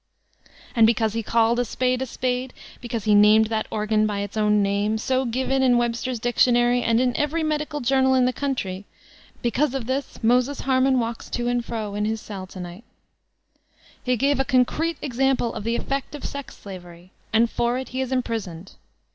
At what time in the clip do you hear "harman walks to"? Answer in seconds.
10.61-11.47